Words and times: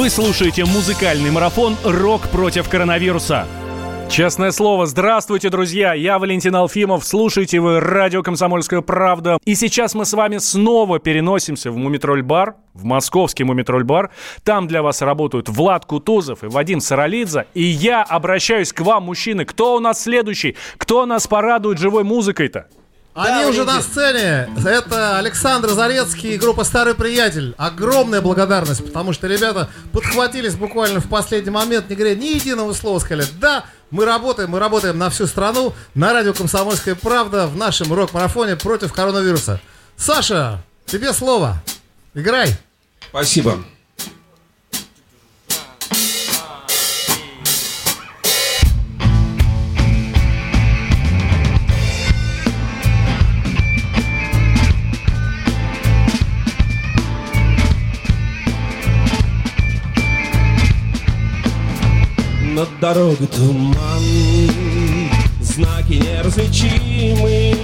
Вы 0.00 0.08
слушаете 0.08 0.64
музыкальный 0.64 1.30
марафон 1.30 1.76
«Рок 1.84 2.22
против 2.30 2.70
коронавируса». 2.70 3.46
Честное 4.08 4.50
слово, 4.50 4.86
здравствуйте, 4.86 5.50
друзья! 5.50 5.92
Я 5.92 6.18
Валентин 6.18 6.56
Алфимов, 6.56 7.04
слушайте 7.04 7.60
вы 7.60 7.80
радио 7.80 8.22
«Комсомольская 8.22 8.80
правда». 8.80 9.36
И 9.44 9.54
сейчас 9.54 9.94
мы 9.94 10.06
с 10.06 10.14
вами 10.14 10.38
снова 10.38 11.00
переносимся 11.00 11.70
в 11.70 11.76
Мумитроль-бар, 11.76 12.56
в 12.72 12.84
московский 12.84 13.44
Мумитроль-бар. 13.44 14.08
Там 14.42 14.68
для 14.68 14.82
вас 14.82 15.02
работают 15.02 15.50
Влад 15.50 15.84
Кутузов 15.84 16.44
и 16.44 16.46
Вадим 16.46 16.80
Саралидзе. 16.80 17.44
И 17.52 17.62
я 17.62 18.02
обращаюсь 18.02 18.72
к 18.72 18.80
вам, 18.80 19.02
мужчины. 19.02 19.44
Кто 19.44 19.76
у 19.76 19.80
нас 19.80 20.02
следующий? 20.02 20.56
Кто 20.78 21.04
нас 21.04 21.26
порадует 21.26 21.78
живой 21.78 22.04
музыкой-то? 22.04 22.68
Они 23.12 23.42
да, 23.42 23.48
уже 23.48 23.64
на 23.64 23.82
сцене. 23.82 24.48
Это 24.64 25.18
Александр 25.18 25.70
Зарецкий 25.70 26.34
и 26.34 26.38
группа 26.38 26.62
«Старый 26.62 26.94
приятель». 26.94 27.54
Огромная 27.58 28.20
благодарность, 28.20 28.84
потому 28.84 29.12
что 29.12 29.26
ребята 29.26 29.68
подхватились 29.92 30.54
буквально 30.54 31.00
в 31.00 31.08
последний 31.08 31.50
момент, 31.50 31.90
не 31.90 31.96
говоря 31.96 32.14
ни 32.14 32.26
единого 32.26 32.72
слова, 32.72 33.00
сказали, 33.00 33.26
да, 33.40 33.64
мы 33.90 34.04
работаем, 34.04 34.50
мы 34.50 34.60
работаем 34.60 34.96
на 34.96 35.10
всю 35.10 35.26
страну, 35.26 35.74
на 35.94 36.12
радио 36.12 36.32
«Комсомольская 36.32 36.94
правда» 36.94 37.48
в 37.48 37.56
нашем 37.56 37.92
рок-марафоне 37.92 38.54
против 38.56 38.92
коронавируса. 38.92 39.60
Саша, 39.96 40.62
тебе 40.86 41.12
слово. 41.12 41.60
Играй. 42.14 42.56
Спасибо. 43.10 43.58
Над 62.60 62.68
дорогой 62.78 63.26
туман. 63.28 64.02
Знаки 65.40 65.94
неразличимы. 65.94 67.56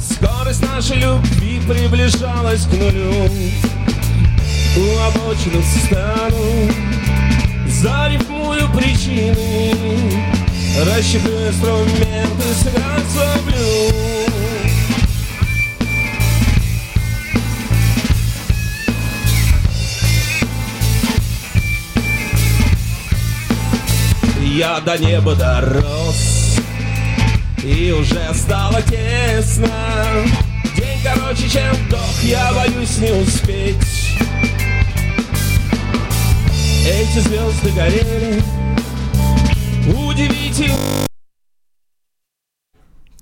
Скорость 0.00 0.62
нашей 0.62 0.96
любви 0.96 1.60
приближалась 1.68 2.64
к 2.64 2.72
нулю. 2.72 3.30
У 4.76 4.98
обочины 5.06 5.60
встану 5.62 6.70
Зарифмую 7.68 8.66
причины. 8.74 9.74
Расщеплю 10.86 11.48
инструменты, 11.48 12.54
сыграть 12.62 13.10
свой 13.12 13.42
я 24.56 24.80
до 24.80 24.96
неба 24.96 25.34
дорос. 25.34 26.58
И 27.62 27.92
уже 27.92 28.32
стало 28.32 28.80
тесно. 28.82 29.68
День 30.76 30.98
короче, 31.04 31.48
чем 31.48 31.74
вдох, 31.74 32.22
я 32.22 32.52
боюсь 32.54 32.98
не 32.98 33.12
успеть. 33.12 34.16
Эти 36.86 37.18
звезды 37.18 37.70
горели. 37.72 38.42
Удивительно. 39.94 41.06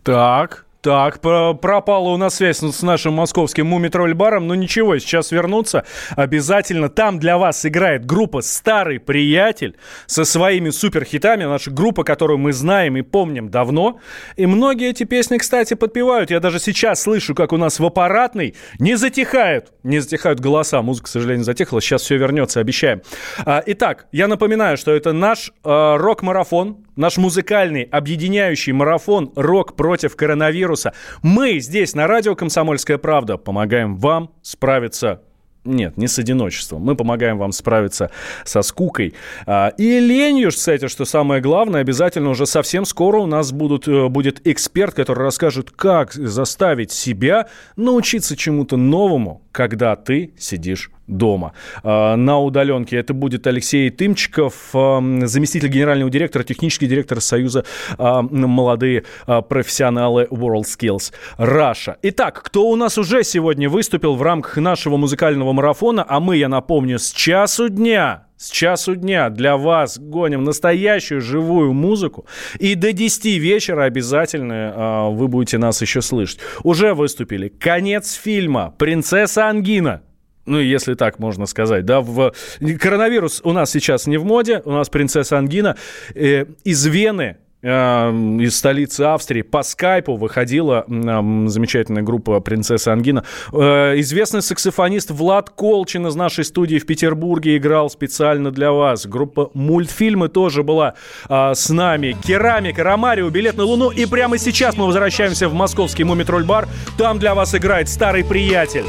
Так, 0.04 0.66
так, 0.84 1.20
пропала 1.20 2.10
у 2.10 2.18
нас 2.18 2.34
связь 2.34 2.58
с 2.58 2.82
нашим 2.82 3.14
московским 3.14 3.66
мумитроль-баром. 3.66 4.46
Ну 4.46 4.52
ничего, 4.52 4.98
сейчас 4.98 5.32
вернуться 5.32 5.86
обязательно. 6.14 6.90
Там 6.90 7.18
для 7.18 7.38
вас 7.38 7.64
играет 7.64 8.04
группа 8.04 8.42
«Старый 8.42 9.00
приятель» 9.00 9.76
со 10.04 10.26
своими 10.26 10.68
суперхитами. 10.68 11.44
Наша 11.44 11.70
группа, 11.70 12.04
которую 12.04 12.38
мы 12.38 12.52
знаем 12.52 12.98
и 12.98 13.02
помним 13.02 13.48
давно. 13.48 13.98
И 14.36 14.44
многие 14.44 14.90
эти 14.90 15.04
песни, 15.04 15.38
кстати, 15.38 15.72
подпевают. 15.72 16.30
Я 16.30 16.38
даже 16.38 16.58
сейчас 16.58 17.00
слышу, 17.00 17.34
как 17.34 17.54
у 17.54 17.56
нас 17.56 17.80
в 17.80 17.86
аппаратной 17.86 18.54
не 18.78 18.96
затихают. 18.96 19.72
Не 19.84 20.00
затихают 20.00 20.40
голоса. 20.40 20.82
Музыка, 20.82 21.06
к 21.06 21.08
сожалению, 21.08 21.44
затихла. 21.44 21.80
Сейчас 21.80 22.02
все 22.02 22.18
вернется, 22.18 22.60
обещаем. 22.60 23.00
А, 23.46 23.62
итак, 23.64 24.04
я 24.12 24.28
напоминаю, 24.28 24.76
что 24.76 24.92
это 24.92 25.14
наш 25.14 25.50
э, 25.64 25.96
рок-марафон. 25.96 26.83
Наш 26.96 27.16
музыкальный 27.16 27.82
объединяющий 27.82 28.72
марафон 28.72 29.32
«Рок 29.34 29.74
против 29.74 30.14
коронавируса». 30.14 30.92
Мы 31.22 31.58
здесь 31.58 31.94
на 31.94 32.06
радио 32.06 32.36
«Комсомольская 32.36 32.98
правда» 32.98 33.36
помогаем 33.36 33.96
вам 33.96 34.30
справиться 34.42 35.20
нет, 35.64 35.96
не 35.96 36.08
с 36.08 36.18
одиночеством. 36.18 36.82
Мы 36.82 36.94
помогаем 36.94 37.38
вам 37.38 37.50
справиться 37.52 38.10
со 38.44 38.60
скукой. 38.60 39.14
А, 39.46 39.68
и 39.78 39.98
ленью, 39.98 40.50
кстати, 40.50 40.88
что 40.88 41.06
самое 41.06 41.40
главное, 41.40 41.80
обязательно 41.80 42.28
уже 42.28 42.44
совсем 42.44 42.84
скоро 42.84 43.18
у 43.18 43.26
нас 43.26 43.50
будут, 43.50 43.88
э, 43.88 44.08
будет 44.08 44.46
эксперт, 44.46 44.94
который 44.94 45.24
расскажет, 45.24 45.70
как 45.70 46.12
заставить 46.12 46.92
себя 46.92 47.48
научиться 47.76 48.36
чему-то 48.36 48.76
новому, 48.76 49.40
когда 49.52 49.96
ты 49.96 50.34
сидишь 50.36 50.90
дома. 51.06 51.52
А, 51.82 52.16
на 52.16 52.40
удаленке 52.40 52.96
это 52.96 53.14
будет 53.14 53.46
Алексей 53.46 53.90
Тымчиков, 53.90 54.70
заместитель 54.72 55.68
генерального 55.68 56.10
директора, 56.10 56.44
технический 56.44 56.86
директор 56.86 57.20
Союза 57.20 57.64
а, 57.98 58.22
молодые 58.22 59.04
а, 59.26 59.42
профессионалы 59.42 60.26
WorldSkills 60.30 61.12
Russia. 61.38 61.96
Итак, 62.02 62.42
кто 62.42 62.68
у 62.68 62.76
нас 62.76 62.98
уже 62.98 63.24
сегодня 63.24 63.68
выступил 63.68 64.14
в 64.14 64.22
рамках 64.22 64.56
нашего 64.56 64.96
музыкального 64.96 65.52
марафона, 65.52 66.04
а 66.06 66.20
мы, 66.20 66.36
я 66.36 66.48
напомню, 66.48 66.98
с 66.98 67.12
часу 67.12 67.68
дня 67.68 68.26
с 68.36 68.50
часу 68.50 68.94
дня 68.94 69.30
для 69.30 69.56
вас 69.56 69.98
гоним 69.98 70.44
настоящую 70.44 71.20
живую 71.20 71.72
музыку. 71.72 72.26
И 72.58 72.74
до 72.74 72.92
10 72.92 73.24
вечера 73.40 73.84
обязательно 73.84 74.52
э, 74.52 75.14
вы 75.14 75.28
будете 75.28 75.56
нас 75.56 75.80
еще 75.80 76.02
слышать. 76.02 76.40
Уже 76.62 76.94
выступили. 76.94 77.48
Конец 77.48 78.12
фильма 78.12 78.74
«Принцесса 78.76 79.48
Ангина» 79.48 80.02
ну, 80.46 80.58
если 80.58 80.94
так 80.94 81.18
можно 81.18 81.46
сказать, 81.46 81.84
да, 81.84 82.00
в... 82.00 82.32
коронавирус 82.80 83.40
у 83.44 83.52
нас 83.52 83.70
сейчас 83.70 84.06
не 84.06 84.16
в 84.16 84.24
моде, 84.24 84.62
у 84.64 84.72
нас 84.72 84.88
принцесса 84.88 85.38
Ангина 85.38 85.76
э, 86.14 86.44
из 86.64 86.86
Вены, 86.86 87.38
э, 87.62 88.10
из 88.40 88.56
столицы 88.56 89.02
Австрии 89.02 89.42
по 89.42 89.62
скайпу 89.62 90.16
выходила 90.16 90.84
э, 90.86 91.48
замечательная 91.48 92.02
группа 92.02 92.40
«Принцесса 92.40 92.92
Ангина». 92.92 93.24
Э, 93.52 93.98
известный 94.00 94.42
саксофонист 94.42 95.10
Влад 95.10 95.50
Колчин 95.50 96.06
из 96.06 96.14
нашей 96.14 96.44
студии 96.44 96.78
в 96.78 96.86
Петербурге 96.86 97.56
играл 97.56 97.88
специально 97.88 98.50
для 98.50 98.70
вас. 98.72 99.06
Группа 99.06 99.50
«Мультфильмы» 99.54 100.28
тоже 100.28 100.62
была 100.62 100.94
э, 101.28 101.52
с 101.54 101.70
нами. 101.70 102.16
«Керамика», 102.22 102.84
«Ромарио», 102.84 103.30
«Билет 103.30 103.56
на 103.56 103.64
Луну». 103.64 103.90
И 103.90 104.04
прямо 104.06 104.36
сейчас 104.38 104.76
мы 104.76 104.86
возвращаемся 104.86 105.48
в 105.48 105.54
московский 105.54 106.04
«Мумитроль-бар». 106.04 106.68
Там 106.98 107.18
для 107.18 107.34
вас 107.34 107.54
играет 107.54 107.88
старый 107.88 108.24
приятель. 108.24 108.84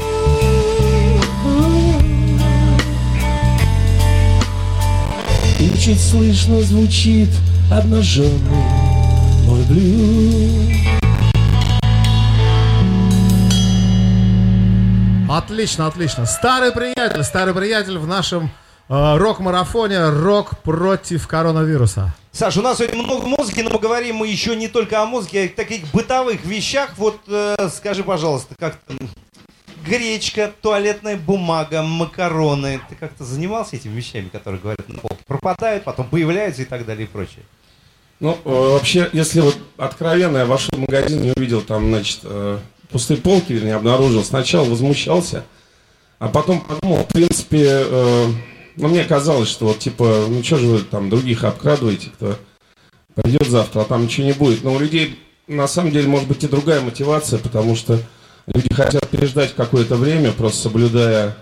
Чуть 5.86 6.00
слышно 6.00 6.60
звучит 6.62 7.28
обнаженный 7.70 8.40
мой 9.46 9.62
блюз. 9.66 10.76
Отлично, 15.30 15.86
отлично. 15.86 16.26
Старый 16.26 16.72
приятель, 16.72 17.22
старый 17.22 17.54
приятель 17.54 17.98
в 17.98 18.06
нашем 18.08 18.50
э, 18.88 19.16
рок-марафоне 19.16 20.08
«Рок 20.08 20.58
против 20.58 21.28
коронавируса». 21.28 22.12
Саша, 22.32 22.58
у 22.58 22.62
нас 22.64 22.78
сегодня 22.78 23.04
много 23.04 23.24
музыки, 23.28 23.60
но 23.60 23.70
мы 23.70 23.78
говорим 23.78 24.16
мы 24.16 24.26
еще 24.26 24.56
не 24.56 24.66
только 24.66 25.00
о 25.00 25.06
музыке, 25.06 25.42
а 25.42 25.44
о 25.44 25.48
таких 25.48 25.84
бытовых 25.92 26.44
вещах. 26.44 26.94
Вот 26.96 27.20
э, 27.28 27.68
скажи, 27.72 28.02
пожалуйста, 28.02 28.56
как 28.58 28.76
гречка, 29.86 30.52
туалетная 30.60 31.16
бумага, 31.16 31.82
макароны. 31.82 32.80
Ты 32.88 32.94
как-то 32.94 33.24
занимался 33.24 33.76
этими 33.76 33.94
вещами, 33.94 34.28
которые 34.28 34.60
говорят 34.60 34.88
на 34.88 34.98
полке? 34.98 35.22
Пропадают, 35.26 35.84
потом 35.84 36.08
появляются 36.08 36.62
и 36.62 36.64
так 36.64 36.84
далее 36.84 37.06
и 37.06 37.08
прочее. 37.08 37.44
Ну, 38.20 38.38
э, 38.44 38.50
вообще, 38.50 39.10
если 39.12 39.40
вот 39.40 39.58
откровенно 39.76 40.38
я 40.38 40.46
вошел 40.46 40.78
в 40.78 40.80
магазин 40.80 41.22
и 41.22 41.32
увидел 41.36 41.60
там, 41.60 41.88
значит, 41.88 42.20
э, 42.22 42.58
пустые 42.90 43.18
полки, 43.18 43.52
вернее, 43.52 43.74
обнаружил, 43.74 44.24
сначала 44.24 44.64
возмущался, 44.64 45.44
а 46.18 46.28
потом 46.28 46.60
подумал, 46.60 47.04
в 47.04 47.08
принципе, 47.08 47.66
э, 47.68 48.26
ну, 48.76 48.88
мне 48.88 49.04
казалось, 49.04 49.50
что 49.50 49.66
вот, 49.66 49.80
типа, 49.80 50.26
ну, 50.28 50.42
что 50.42 50.56
же 50.56 50.66
вы 50.66 50.78
там 50.80 51.10
других 51.10 51.44
обкрадываете, 51.44 52.10
кто 52.10 52.38
придет 53.14 53.48
завтра, 53.48 53.82
а 53.82 53.84
там 53.84 54.04
ничего 54.04 54.26
не 54.26 54.32
будет. 54.32 54.64
Но 54.64 54.72
у 54.74 54.78
людей, 54.78 55.18
на 55.46 55.68
самом 55.68 55.90
деле, 55.90 56.08
может 56.08 56.26
быть 56.28 56.42
и 56.42 56.48
другая 56.48 56.80
мотивация, 56.80 57.38
потому 57.38 57.76
что 57.76 58.00
Люди 58.46 58.72
хотят 58.72 59.08
переждать 59.08 59.54
какое-то 59.54 59.96
время, 59.96 60.32
просто 60.32 60.62
соблюдая 60.62 61.36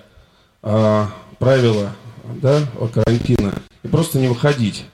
э, 0.62 1.06
правила 1.38 1.92
да, 2.40 2.60
карантина, 2.92 3.54
и 3.82 3.88
просто 3.88 4.18
не 4.18 4.28
выходить. 4.28 4.84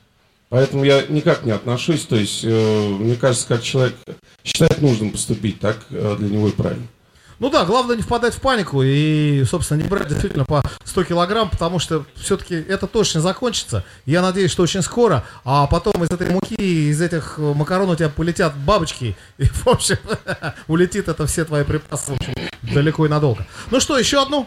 Поэтому 0.49 0.83
я 0.83 1.07
никак 1.07 1.45
не 1.45 1.53
отношусь, 1.53 2.03
то 2.07 2.17
есть, 2.17 2.41
э, 2.43 2.89
мне 2.99 3.15
кажется, 3.15 3.47
как 3.47 3.63
человек 3.63 3.95
считает 4.43 4.83
нужным 4.83 5.13
поступить, 5.13 5.61
так 5.61 5.79
э, 5.91 6.17
для 6.19 6.29
него 6.29 6.49
и 6.49 6.53
правильно. 6.53 6.89
Ну 7.41 7.49
да, 7.49 7.65
главное 7.65 7.97
не 7.97 8.03
впадать 8.03 8.35
в 8.35 8.41
панику 8.41 8.83
и, 8.83 9.45
собственно, 9.45 9.81
не 9.81 9.89
брать 9.89 10.09
действительно 10.09 10.45
по 10.45 10.63
100 10.85 11.05
килограмм, 11.05 11.49
потому 11.49 11.79
что 11.79 12.05
все-таки 12.15 12.55
это 12.55 12.87
точно 12.87 13.23
закончится. 13.23 13.83
Я 14.05 14.21
надеюсь, 14.21 14.51
что 14.51 14.63
очень 14.63 14.83
скоро, 14.83 15.25
а 15.43 15.67
потом 15.67 16.05
из 16.05 16.11
этой 16.11 16.29
муки, 16.29 16.55
из 16.91 17.01
этих 17.01 17.39
макарон 17.39 17.89
у 17.89 17.97
тебя 17.97 18.11
полетят 18.11 18.55
бабочки, 18.55 19.17
и, 19.39 19.45
в 19.45 19.67
общем, 19.69 19.97
улетит 20.69 21.09
это 21.09 21.27
все 21.27 21.47
твои 21.47 21.65
припасы, 21.65 22.13
в 22.13 22.17
общем, 22.17 22.35
далеко 22.61 23.07
и 23.07 23.09
надолго. 23.09 23.47
Ну 23.71 23.81
что, 23.81 23.99
еще 23.99 24.21
одну? 24.21 24.47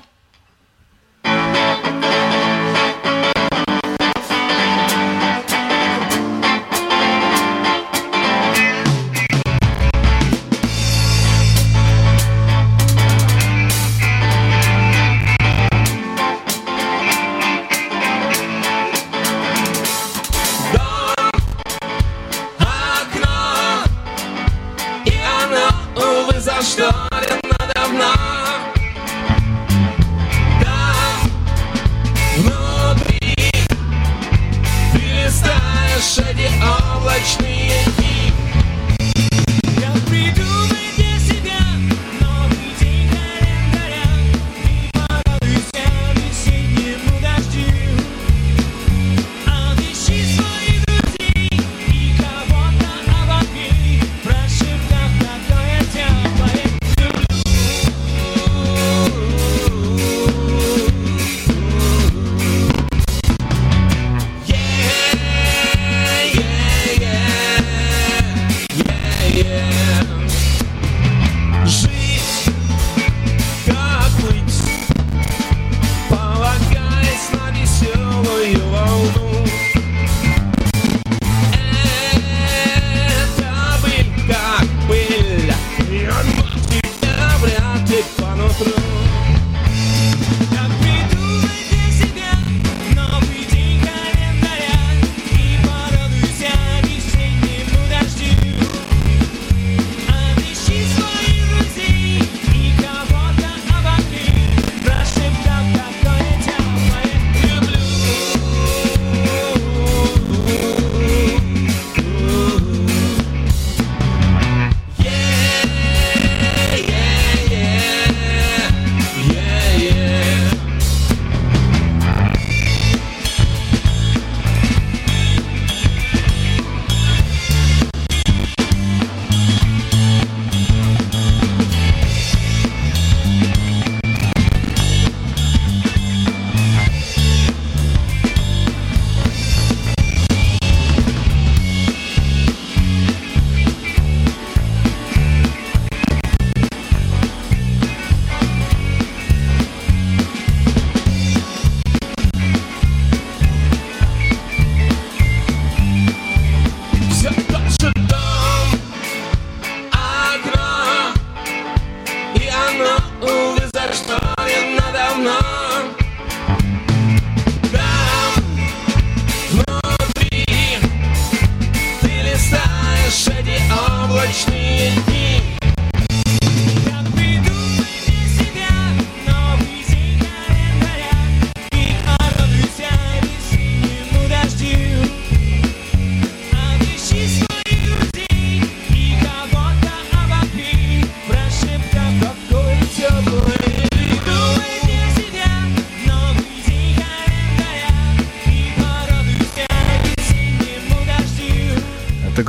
Облачные 36.62 37.72
дни 37.98 38.13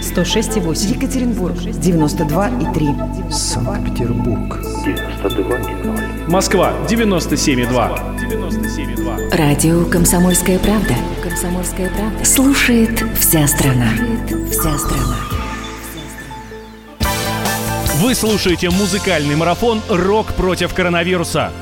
106,8. 0.00 0.94
Екатеринбург 0.94 1.56
92,3. 1.56 3.30
Санкт-Петербург. 3.30 4.58
92,0. 4.84 6.30
Москва 6.30 6.72
97,2. 6.88 7.68
97,2. 8.18 9.36
Радио 9.36 9.84
«Комсомольская 9.84 10.58
правда». 10.58 10.94
«Комсомольская 11.22 11.90
правда». 11.90 12.24
Слушает 12.24 13.02
вся 13.18 13.46
страна. 13.46 13.90
Вся 14.50 14.78
страна. 14.78 15.16
Вы 17.96 18.14
слушаете 18.14 18.70
музыкальный 18.70 19.36
марафон 19.36 19.82
«Рок 19.88 20.28
против 20.28 20.72
коронавируса». 20.72 21.52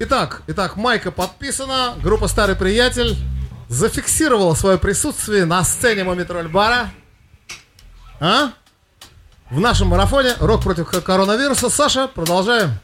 Итак, 0.00 0.42
итак, 0.48 0.76
майка 0.76 1.10
подписана, 1.10 1.94
группа 2.02 2.28
«Старый 2.28 2.56
приятель» 2.56 3.16
зафиксировала 3.68 4.54
свое 4.54 4.78
присутствие 4.78 5.44
на 5.44 5.64
сцене 5.64 6.04
Мумитроль 6.04 6.48
бара. 6.48 6.90
А? 8.20 8.50
В 9.50 9.60
нашем 9.60 9.88
марафоне 9.88 10.34
«Рок 10.40 10.62
против 10.62 10.88
коронавируса». 11.04 11.68
Саша, 11.68 12.08
продолжаем. 12.08 12.78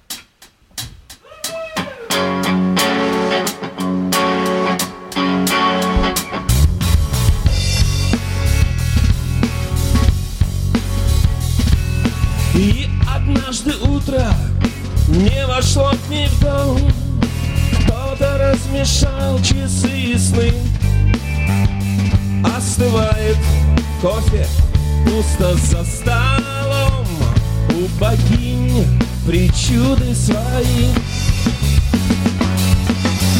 И 12.54 12.88
однажды 13.08 13.74
утро 13.76 14.22
не 15.08 15.46
вошло 15.46 15.92
к 15.92 16.10
ней 16.10 16.28
в 16.28 16.40
дом 16.40 16.78
Тот 17.88 18.16
Кто-то 18.20 18.38
размешал 18.38 19.38
часы 19.38 19.88
и 19.88 20.18
сны 20.18 20.69
Остывает 22.60 23.38
кофе 24.02 24.46
Пусто 25.06 25.54
за 25.54 25.82
столом. 25.82 27.06
У 27.70 27.88
богинь 27.98 28.84
причуды 29.26 30.14
свои. 30.14 30.90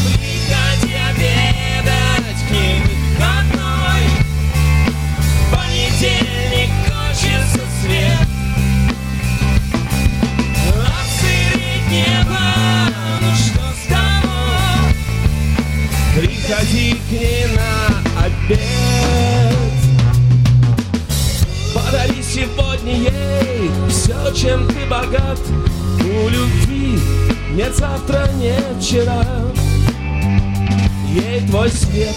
Приходи 0.07 0.95
обедать 0.95 2.41
к 2.47 2.51
ним 2.51 2.81
выходной 3.15 4.01
Понедельник 5.51 6.30
богат 25.01 25.39
У 25.99 26.29
любви 26.29 26.99
нет 27.53 27.75
завтра, 27.75 28.29
нет 28.37 28.63
вчера. 28.79 29.25
Ей 31.09 31.41
твой 31.47 31.69
свет 31.69 32.15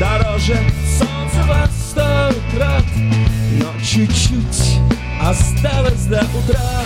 дороже 0.00 0.58
солнца 0.98 1.46
во 1.46 1.68
сто 1.68 2.30
крат. 2.54 2.84
Но 2.96 3.66
чуть-чуть 3.84 4.80
осталось 5.20 6.06
до 6.06 6.24
утра 6.34 6.82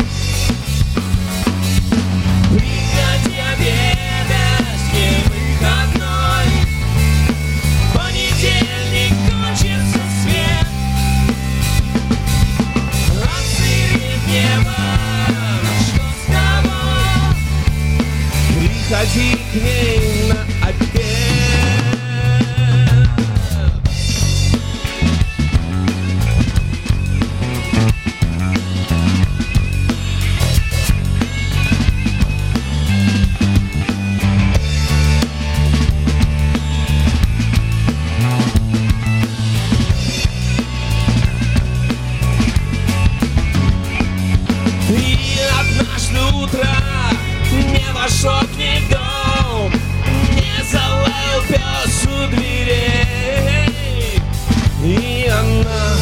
дом, 48.23 49.73
не 50.33 50.65
залаял 50.71 51.43
пес 51.49 52.05
у 52.05 52.27
дверей. 52.29 53.69
И 54.83 55.29
она, 55.29 55.97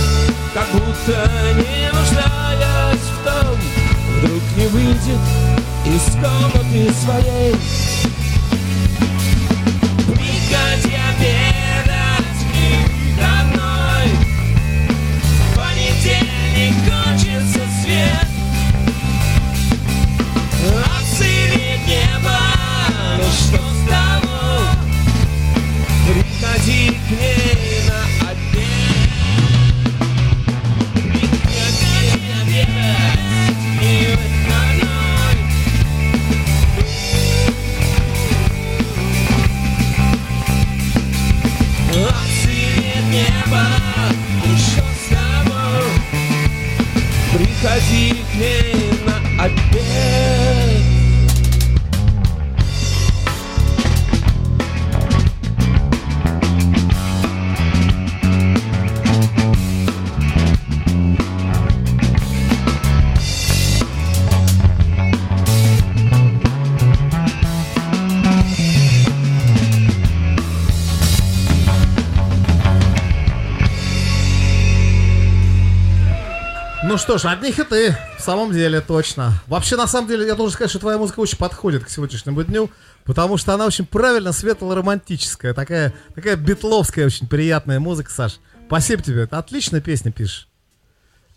как 0.52 0.68
будто 0.72 1.30
не 1.56 1.90
нуждаясь 1.92 3.00
в 3.00 3.24
том, 3.24 3.56
вдруг 4.18 4.42
не 4.56 4.66
выйдет 4.68 5.22
из 5.86 6.12
комнаты 6.14 6.92
своей. 7.02 7.54
Ну 76.94 76.98
что 76.98 77.18
ж, 77.18 77.24
одни 77.24 77.50
хиты, 77.50 77.96
в 78.16 78.22
самом 78.22 78.52
деле, 78.52 78.80
точно. 78.80 79.32
Вообще, 79.48 79.74
на 79.74 79.88
самом 79.88 80.06
деле, 80.06 80.28
я 80.28 80.36
должен 80.36 80.54
сказать, 80.54 80.70
что 80.70 80.78
твоя 80.78 80.96
музыка 80.96 81.18
очень 81.18 81.36
подходит 81.36 81.84
к 81.84 81.88
сегодняшнему 81.88 82.44
дню, 82.44 82.70
потому 83.02 83.36
что 83.36 83.52
она 83.52 83.66
очень 83.66 83.84
правильно 83.84 84.30
светло-романтическая, 84.30 85.54
такая, 85.54 85.92
такая 86.14 86.36
битловская, 86.36 87.06
очень 87.06 87.26
приятная 87.26 87.80
музыка, 87.80 88.12
Саш. 88.12 88.38
Спасибо 88.68 89.02
тебе, 89.02 89.26
ты 89.26 89.34
отлично 89.34 89.80
песни 89.80 90.10
пишешь. 90.10 90.46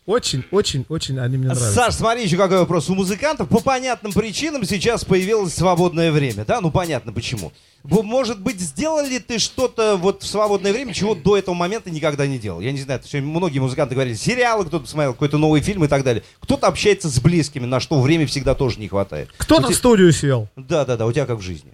Очень, 0.08 0.46
очень, 0.52 0.86
очень 0.88 1.20
они 1.20 1.36
мне 1.36 1.48
нравятся. 1.48 1.74
Саш, 1.74 1.96
смотри, 1.96 2.24
еще 2.24 2.38
какой 2.38 2.60
вопрос. 2.60 2.90
У 2.90 2.96
музыкантов 2.96 3.50
по 3.50 3.60
понятным 3.60 4.14
причинам 4.14 4.64
сейчас 4.64 5.04
появилось 5.04 5.54
свободное 5.54 6.14
время, 6.14 6.46
да? 6.46 6.62
Ну, 6.62 6.72
понятно 6.72 7.12
почему. 7.12 7.52
Может 7.84 8.42
быть, 8.42 8.58
сделал 8.62 9.06
ли 9.06 9.20
ты 9.20 9.38
что-то 9.38 9.98
вот 9.98 10.24
в 10.24 10.26
свободное 10.26 10.72
время, 10.72 10.94
чего 10.94 11.14
до 11.14 11.38
этого 11.38 11.56
момента 11.56 11.90
никогда 11.92 12.26
не 12.26 12.40
делал? 12.40 12.62
Я 12.62 12.72
не 12.72 12.80
знаю, 12.80 13.02
это 13.02 13.10
сегодня 13.10 13.30
многие 13.30 13.60
музыканты 13.60 13.96
говорили, 13.96 14.16
сериалы 14.16 14.64
кто-то 14.66 14.86
посмотрел, 14.86 15.12
какой-то 15.12 15.38
новый 15.38 15.60
фильм 15.60 15.84
и 15.84 15.90
так 15.90 16.06
далее. 16.06 16.24
Кто-то 16.40 16.68
общается 16.68 17.10
с 17.10 17.20
близкими, 17.20 17.66
на 17.66 17.82
что 17.82 18.00
время 18.00 18.26
всегда 18.28 18.56
тоже 18.56 18.80
не 18.80 18.88
хватает. 18.88 19.28
Кто-то 19.36 19.68
У 19.68 19.72
в 19.72 19.76
студию 19.76 20.14
сел. 20.14 20.48
Да-да-да, 20.56 21.06
у 21.06 21.12
тебя 21.12 21.26
как 21.26 21.40
в 21.40 21.42
жизни? 21.42 21.74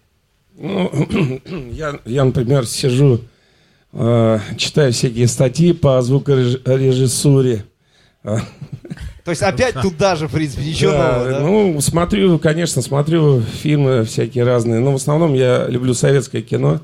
Ну, 0.57 0.89
я, 1.71 1.99
я, 2.05 2.25
например, 2.25 2.65
сижу, 2.65 3.21
э, 3.91 4.39
читаю 4.57 4.91
всякие 4.91 5.27
статьи 5.27 5.71
по 5.71 6.01
звукорежиссуре. 6.01 7.65
То 8.23 9.31
есть 9.31 9.41
опять 9.41 9.79
туда 9.81 10.15
же, 10.15 10.27
в 10.27 10.31
принципе, 10.31 10.65
ничего 10.65 10.91
да, 10.91 11.13
нового, 11.13 11.29
да? 11.29 11.39
Ну, 11.39 11.81
смотрю, 11.81 12.39
конечно, 12.39 12.81
смотрю 12.81 13.41
фильмы 13.41 14.03
всякие 14.03 14.43
разные. 14.43 14.79
Но 14.79 14.91
в 14.91 14.95
основном 14.95 15.33
я 15.33 15.67
люблю 15.67 15.93
советское 15.93 16.41
кино. 16.41 16.81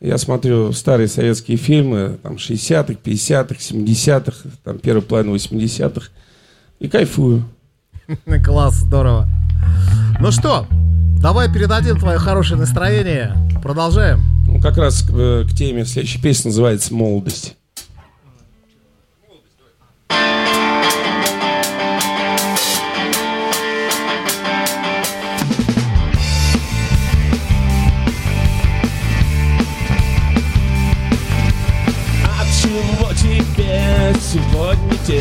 Я 0.00 0.18
смотрю 0.18 0.72
старые 0.72 1.08
советские 1.08 1.56
фильмы, 1.56 2.18
там, 2.22 2.34
60-х, 2.34 2.94
50-х, 3.02 3.54
70-х, 3.54 4.36
там, 4.62 4.78
первую 4.78 5.02
половину 5.02 5.34
80-х. 5.36 6.08
И 6.80 6.88
кайфую. 6.88 7.44
Класс, 8.44 8.74
здорово. 8.74 9.26
Ну 10.20 10.30
что, 10.30 10.66
давай 11.20 11.52
передадим 11.52 11.98
твое 11.98 12.18
хорошее 12.18 12.58
настроение. 12.58 13.34
Продолжаем. 13.62 14.20
Ну, 14.46 14.60
как 14.60 14.76
раз 14.76 15.04
э, 15.08 15.44
к 15.48 15.54
теме 15.54 15.84
следующей 15.84 16.20
песни 16.20 16.48
называется 16.48 16.92
«Молодость». 16.92 17.56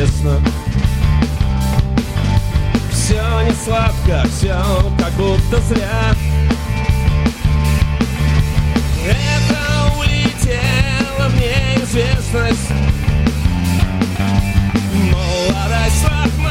Тесно? 0.04 0.42
Все 2.92 3.22
не 3.42 3.52
сладко, 3.52 4.24
все 4.36 4.56
как 4.98 5.14
будто 5.14 5.62
зря 5.68 6.16
Это 9.06 9.94
улетела 9.98 11.30
в 11.30 11.36
неизвестность 11.36 12.70
Молодость 15.12 16.04
лохматая 16.04 16.43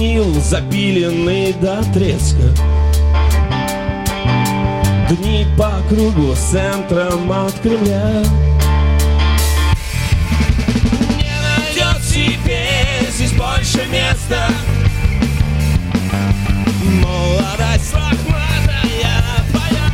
винил 0.00 0.40
запиленный 0.40 1.52
до 1.52 1.84
треска. 1.92 2.54
Дни 5.10 5.46
по 5.58 5.70
кругу 5.90 6.34
с 6.34 6.52
центром 6.52 7.30
от 7.30 7.52
Кремля. 7.60 8.22
Не 11.18 11.34
найдет 11.42 12.02
себе 12.02 12.66
здесь 13.10 13.32
больше 13.32 13.86
места. 13.92 14.48
Молодость 17.02 17.92
лохматая 17.92 19.44
твоя. 19.50 19.92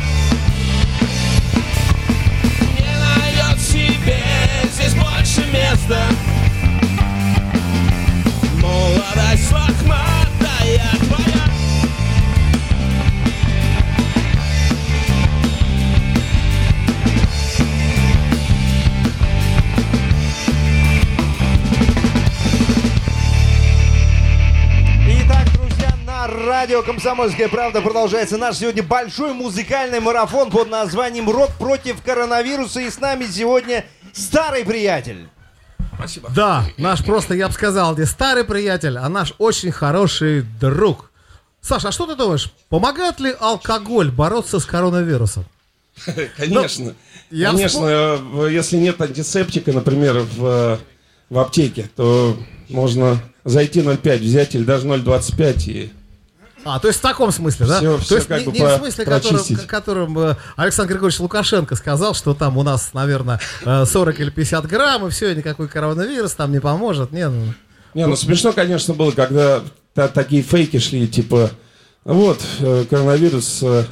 Не 2.79 2.95
найдет 2.97 3.61
себе 3.61 4.23
здесь 4.71 4.93
больше 4.93 5.45
места 5.51 6.26
«Комсомольская 26.87 27.49
правда» 27.49 27.81
продолжается 27.81 28.37
наш 28.37 28.59
сегодня 28.59 28.81
большой 28.81 29.33
музыкальный 29.33 29.99
марафон 29.99 30.49
под 30.49 30.69
названием 30.69 31.29
«Рок 31.29 31.51
против 31.59 32.01
коронавируса». 32.01 32.79
И 32.79 32.89
с 32.89 33.01
нами 33.01 33.25
сегодня 33.25 33.83
старый 34.13 34.63
приятель. 34.63 35.27
Спасибо. 35.95 36.31
Да, 36.33 36.63
наш 36.77 37.03
просто, 37.03 37.33
я 37.33 37.49
бы 37.49 37.53
сказал, 37.53 37.97
не 37.97 38.05
старый 38.05 38.45
приятель, 38.45 38.97
а 38.97 39.09
наш 39.09 39.33
очень 39.37 39.73
хороший 39.73 40.43
друг. 40.61 41.11
Саша, 41.59 41.89
а 41.89 41.91
что 41.91 42.05
ты 42.05 42.15
думаешь, 42.15 42.53
помогает 42.69 43.19
ли 43.19 43.35
алкоголь 43.37 44.09
бороться 44.09 44.57
с 44.57 44.65
коронавирусом? 44.65 45.43
Конечно. 46.37 46.95
я 47.29 47.51
Конечно, 47.51 47.85
э, 47.85 48.47
если 48.49 48.77
нет 48.77 49.01
антисептика, 49.01 49.73
например, 49.73 50.19
в, 50.19 50.79
в 51.29 51.37
аптеке, 51.37 51.89
то 51.97 52.37
можно 52.69 53.21
зайти 53.43 53.81
0,5 53.81 54.19
взять 54.19 54.55
или 54.55 54.63
даже 54.63 54.87
0,25 54.87 55.63
и 55.67 55.91
А, 56.67 56.79
то 56.79 56.87
есть 56.87 56.99
в 56.99 57.01
таком 57.01 57.31
смысле, 57.31 57.65
да? 57.65 57.77
Всё- 57.79 57.97
то 57.97 58.03
всё 58.03 58.15
есть 58.15 58.27
как 58.27 58.39
не, 58.39 58.45
бы 58.45 58.51
не 58.51 58.65
в 58.65 58.77
смысле, 58.77 59.05
которым, 59.05 59.45
которым, 59.67 60.19
э, 60.19 60.35
Александр 60.55 60.93
Григорьевич 60.93 61.19
Лукашенко 61.21 61.75
сказал, 61.75 62.13
что 62.13 62.33
там 62.33 62.57
у 62.57 62.63
нас, 62.63 62.89
наверное, 62.93 63.39
э, 63.65 63.85
40 63.85 64.19
или 64.19 64.29
50 64.29 64.65
грамм, 64.67 65.07
и 65.07 65.09
все, 65.09 65.33
никакой 65.33 65.67
коронавирус 65.67 66.33
там 66.33 66.51
не 66.51 66.59
поможет. 66.59 67.11
Не, 67.11 67.29
ну, 67.29 67.53
Не, 67.93 68.05
ну 68.05 68.15
смешно, 68.15 68.51
конечно, 68.53 68.93
было, 68.93 69.11
когда 69.11 69.61
та- 69.93 70.07
такие 70.09 70.43
фейки 70.43 70.77
шли, 70.77 71.07
типа, 71.07 71.49
вот, 72.03 72.39
э, 72.59 72.85
коронавирус 72.89 73.59
э, 73.63 73.85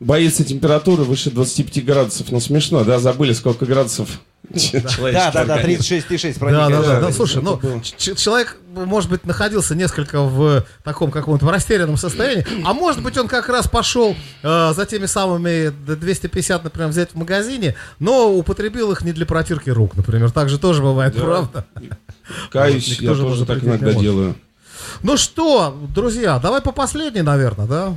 боится 0.00 0.44
температуры 0.44 1.04
выше 1.04 1.30
25 1.30 1.84
градусов. 1.84 2.30
Ну, 2.30 2.40
смешно, 2.40 2.84
да, 2.84 2.98
забыли, 2.98 3.32
сколько 3.32 3.66
градусов 3.66 4.08
Да, 4.50 5.30
да, 5.32 5.44
да, 5.44 5.54
организм. 5.54 5.82
36,6 5.82 6.50
Да, 6.50 6.68
да, 6.68 7.00
да, 7.00 7.12
слушай, 7.12 7.42
ну, 7.42 7.60
человек, 7.96 8.56
может 8.72 9.10
быть, 9.10 9.24
находился 9.26 9.74
несколько 9.74 10.22
в 10.22 10.64
таком 10.84 11.10
каком-то 11.10 11.50
растерянном 11.50 11.96
состоянии, 11.96 12.46
а 12.64 12.72
может 12.72 13.02
быть, 13.02 13.16
он 13.18 13.28
как 13.28 13.48
раз 13.48 13.68
пошел 13.68 14.16
э, 14.42 14.72
за 14.74 14.86
теми 14.86 15.06
самыми 15.06 15.68
250, 15.68 16.64
например, 16.64 16.88
взять 16.88 17.10
в 17.10 17.14
магазине, 17.16 17.74
но 17.98 18.32
употребил 18.32 18.92
их 18.92 19.02
не 19.02 19.12
для 19.12 19.26
протирки 19.26 19.70
рук, 19.70 19.94
например, 19.96 20.30
так 20.30 20.48
же 20.48 20.58
тоже 20.58 20.82
бывает, 20.82 21.14
Да. 21.14 21.20
правда? 21.20 21.66
Каюсь, 22.50 23.00
я 23.00 23.14
же 23.14 23.22
тоже 23.22 23.44
так 23.44 23.62
иногда 23.62 23.92
делаю. 23.92 24.34
Ну 25.02 25.16
что, 25.16 25.76
друзья, 25.94 26.38
давай 26.38 26.60
по 26.62 26.72
последней, 26.72 27.22
наверное, 27.22 27.66
да? 27.66 27.96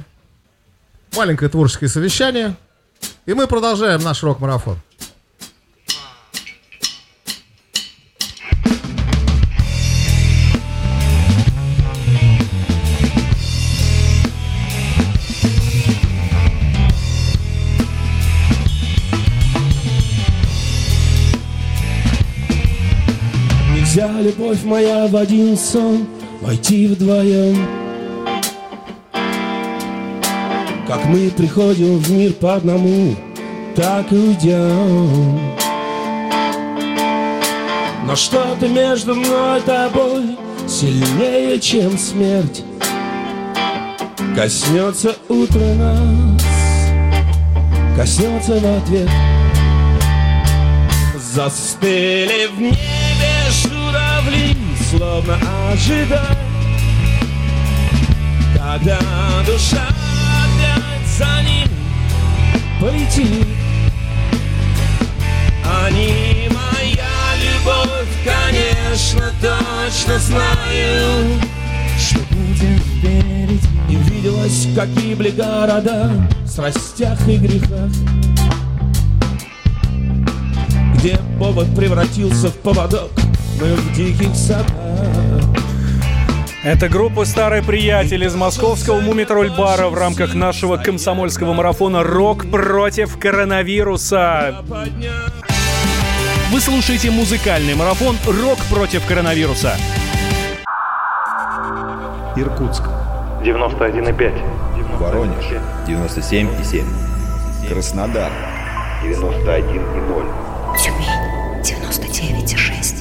Маленькое 1.15 1.49
творческое 1.49 1.87
совещание, 1.87 2.55
и 3.25 3.33
мы 3.33 3.47
продолжаем 3.47 4.01
наш 4.01 4.23
рок-марафон. 4.23 4.77
Нельзя, 23.93 24.21
любовь 24.21 24.63
моя, 24.63 25.05
в 25.07 25.17
один 25.17 25.57
сон 25.57 26.07
Войти 26.39 26.87
вдвоем. 26.87 27.67
Как 30.87 31.03
мы 31.07 31.29
приходим 31.29 31.97
в 31.97 32.09
мир 32.09 32.31
по 32.31 32.55
одному 32.55 33.13
Так 33.75 34.09
и 34.13 34.15
уйдем. 34.15 35.41
Но 38.05 38.15
что-то 38.15 38.69
между 38.69 39.13
мной 39.13 39.59
и 39.59 39.63
тобой 39.63 40.37
Сильнее, 40.69 41.59
чем 41.59 41.97
смерть. 41.97 42.63
Коснется 44.33 45.17
утро 45.27 45.65
нас 45.75 46.41
Коснется 47.97 48.53
в 48.53 48.77
ответ. 48.77 49.09
Застыли 51.33 52.47
в 52.47 52.61
журавли, 52.61 53.00
словно 54.91 55.37
ожидая, 55.71 56.37
Когда 58.53 58.99
душа 59.45 59.87
опять 59.87 61.07
за 61.17 61.41
ним 61.43 61.69
полетит. 62.79 63.47
Они 65.85 66.49
моя 66.49 67.05
любовь, 67.41 68.09
конечно, 68.25 69.31
точно 69.41 70.19
знаю, 70.19 71.39
что 71.97 72.19
будет 72.35 72.81
впереди. 72.81 73.67
И 73.89 73.95
виделось, 73.95 74.67
как 74.75 74.89
гибли 74.95 75.29
города 75.29 76.11
в 76.43 76.47
страстях 76.47 77.17
и 77.27 77.37
грехах 77.37 77.91
где 81.01 81.17
повод 81.39 81.75
превратился 81.75 82.49
в 82.49 82.57
поводок, 82.57 83.09
мы 83.61 83.75
в 83.75 83.93
диких 83.93 84.35
садах. 84.35 84.65
Это 86.63 86.89
группа 86.89 87.25
«Старый 87.25 87.63
приятель» 87.63 88.23
из 88.23 88.35
московского 88.35 88.99
мумитроль-бара 89.01 89.87
в 89.89 89.95
рамках 89.95 90.33
нашего 90.35 90.77
комсомольского 90.77 91.53
марафона 91.53 92.03
«Рок 92.03 92.49
против 92.49 93.17
коронавируса». 93.17 94.63
Вы 96.51 96.59
слушаете 96.59 97.09
музыкальный 97.11 97.75
марафон 97.75 98.15
«Рок 98.27 98.59
против 98.69 99.05
коронавируса». 99.05 99.75
Иркутск. 102.35 102.83
91,5. 103.43 104.97
Воронеж. 104.99 105.45
97,7. 105.87 106.85
Краснодар. 107.67 108.31
91,0. 109.03 110.25
Тюмень 110.77 111.07
99,6. 111.63 113.00